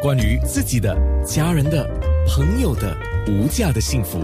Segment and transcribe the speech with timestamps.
[0.00, 1.84] 关于自己的、家人的、
[2.24, 4.20] 朋友的无价的幸福，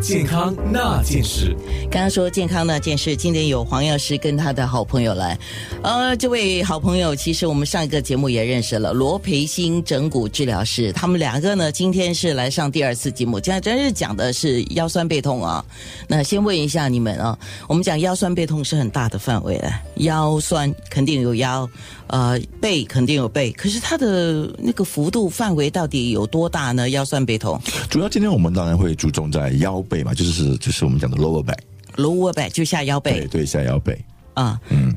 [0.00, 1.56] 健康那件事。
[1.90, 5.38] 刚刚说健康那件事，今天有黄药师跟他的好朋友来。
[5.82, 10.92] 呃，这位好朋友其实我们上一个节目也认识了，罗培新整骨治疗师。
[10.92, 15.64] 他们两个呢，今天是来上第二次节目，今天真是讲的是腰酸背痛啊。
[16.08, 17.38] 那先问一下你们啊，
[17.68, 21.68] 我们讲腰酸背痛是很大的范围的，腰酸肯定有腰，
[22.08, 26.90] 呃，背肯定有背，可是它的那个幅度范围到底有多大呢？
[26.90, 34.02] 腰酸背痛主要今天我们当然会注重在腰背嘛，就是就是我们讲的 lower back，，lower back 就下腰背对对，下腰背。
[34.32, 34.92] 啊，嗯，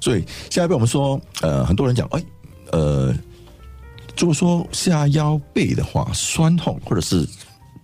[0.00, 2.22] 所以下腰背我们说，呃，很多人讲，哎，
[2.72, 3.14] 呃，
[4.18, 7.26] 如果说下腰背的话，酸痛或者是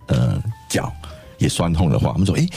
[0.07, 0.93] 呃脚
[1.39, 2.47] 也酸痛的话，我们说，哎，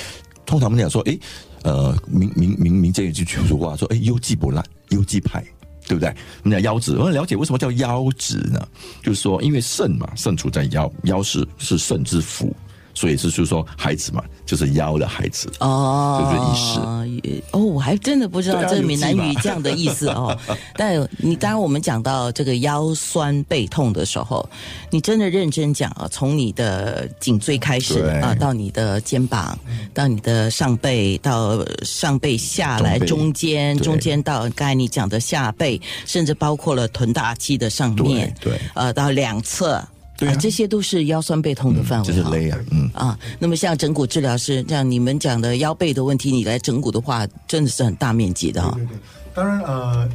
[0.44, 1.18] 通常我们讲说，哎，
[1.62, 5.42] 呃，民民民民间有句俗话说，哎，腰肌不烂，腰肌派。
[5.88, 6.08] 对不对？
[6.44, 8.66] 我们讲腰子，我们了解为什么叫腰子呢？
[9.02, 12.54] 就是说，因为肾嘛，肾处在腰，腰是是肾之府，
[12.94, 15.50] 所以是就是说孩子嘛，就是腰的孩子。
[15.60, 17.42] 哦，就是意思。
[17.52, 20.36] 哦，我还真的不知道这个闽南语这样的意思哦。
[20.76, 24.48] 但你当然我们讲到这个腰酸背痛的时候，
[24.90, 29.58] 你真的认真讲啊，从你的颈椎开始啊，到你的肩膀，
[29.94, 39.82] 到你的上背，到上背下来中间，中间到刚才你讲的下背，甚至包括了臀大肌的上面，对对呃，到两侧。
[40.18, 42.81] 对啊这些都是腰酸背痛的范围、这是啊勒啊，嗯。
[42.92, 48.96] 啊，那么像整骨治疗师，像你们讲的腰背的问题，你来整骨的话，真的是很大面积的啊、对对，
[49.34, 50.08] 当然呃，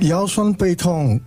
[0.00, 1.20] 腰酸背痛，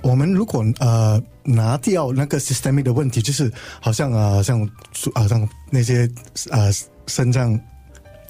[0.00, 4.68] 我们如果呃拿掉那个 systemic 的问题，就是好像呃像
[5.14, 6.08] 好像那些
[6.50, 6.70] 呃
[7.06, 7.58] 肾脏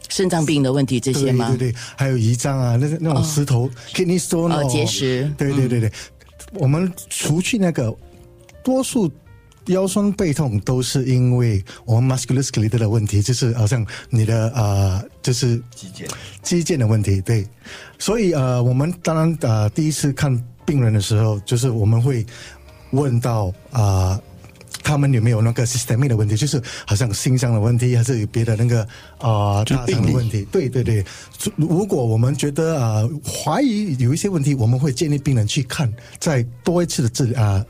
[0.09, 1.49] 肾脏病的问题这些吗？
[1.49, 4.69] 对对对，还有胰脏啊，那那种石头、kidney stone 哦哦。
[4.71, 5.31] 结石。
[5.37, 5.93] 对对对对，
[6.55, 7.95] 我们除去那个
[8.63, 9.11] 多数。
[9.67, 16.09] 腰酸背痛都是因为我们 musculoskeletal 的问题，就是好像你的呃，就是肌腱
[16.43, 17.47] 肌腱的问题，对。
[17.99, 22.25] 所以呃，我们当然呃，第一次看病人的时候，就是我们会
[22.91, 23.81] 问到啊、
[24.13, 24.23] 呃
[24.83, 28.83] 他们有没有那个 systemic 的问题，就是好像心脏的问题，还是有别的那个
[29.17, 30.47] 啊、呃、大肠的问题？
[30.53, 31.03] 对对对。
[31.57, 35.91] 如果我们觉得啊、呃怀疑有一些问题，我们会建议病人去看
[36.21, 37.61] 再多一次的治疗啊。
[37.61, 37.67] 是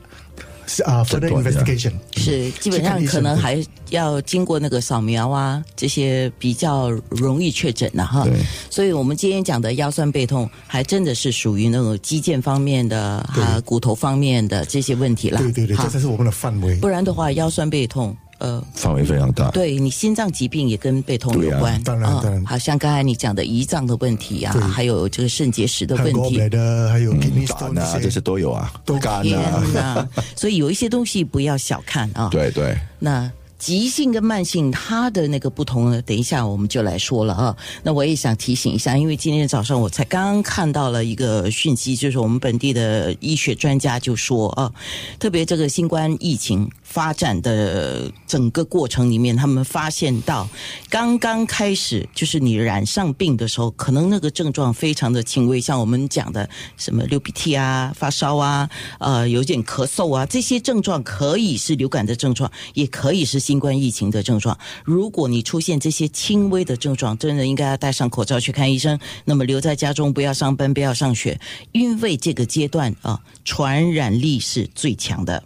[0.85, 8.33] 啊，further 诊断这样 investigation 是基本上可能还要经过那个扫描啊，这些比较容易确诊的哈对。
[8.69, 15.37] 所以我们今天讲的腰酸背痛，还真的是属于那种肌腱方面的啊，骨头方面的这些问题了。
[15.39, 16.87] 对对对，这才是我们的范围不。
[16.87, 19.49] 然的话，腰酸背痛，呃，范围非常大。
[19.51, 26.37] 对你心脏疾病也跟背痛有关，当然啊当然好像刚才你讲的胰脏的问题啊，还有这个肾结石的问题。
[26.37, 28.25] gallbladder，还有胆啊，这这些。
[28.25, 32.27] 都有啊，都肝天啊，所以有一些东西不要小看啊。
[32.31, 37.55] 对对，那急性跟慢性它的那个不同呢，等一下我们就来说了啊。
[37.83, 44.71] 那我也想提醒一下，因为今天早上我才刚刚看到了一个讯息，就是我们本地的医学专家就说啊，
[45.19, 50.47] 特别这个新冠疫情发展的整个过程里面，他们发现到
[50.89, 64.57] 刚刚开始，就是你染上病的时候，可能那个症状非常的轻微，像我们讲的什么流鼻涕啊、发烧啊、呃有点咳嗽啊，这些症状可以是流感的症状，也可以是新冠疫情的症状。
[64.83, 68.97] 如果你出现这些轻微的症状，真的应该要戴上口罩去看医生。
[69.23, 71.39] 那么留在家中，不要上班，不要上学，
[71.71, 75.43] 因为这个阶段啊，传染力是最强的。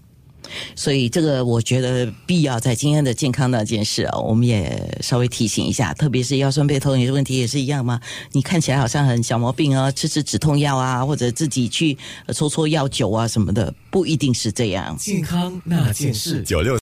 [0.76, 8.02] 所以这个我觉得必要在今天的健康那件事啊，我们也稍微提醒一下，特别是腰酸背痛，你的问题也是一样吗。
[8.32, 11.96] 你看起来好像很小毛病啊，吃吃止痛药啊，或者自己去
[12.26, 14.98] 呃搓搓药酒啊什么的，不一定是这样。
[14.98, 16.76] 健康那件事，九六。